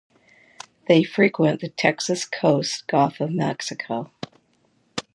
[0.87, 4.11] They frequent the Texas coast, Gulf of Mexico.